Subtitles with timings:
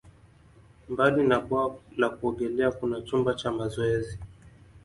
[0.89, 4.19] Mbali na bwawa la kuogelea, kuna chumba cha mazoezi.